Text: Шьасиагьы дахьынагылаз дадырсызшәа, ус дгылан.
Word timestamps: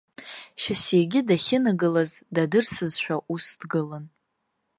Шьасиагьы 0.61 1.21
дахьынагылаз 1.27 2.11
дадырсызшәа, 2.33 3.15
ус 3.33 3.45
дгылан. 3.59 4.05